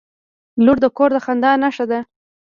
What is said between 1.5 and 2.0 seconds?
نښه ده.